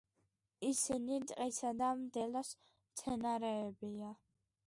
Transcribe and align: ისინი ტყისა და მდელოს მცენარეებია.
ისინი 0.69 1.19
ტყისა 1.31 1.71
და 1.83 1.91
მდელოს 1.99 2.49
მცენარეებია. 2.69 4.13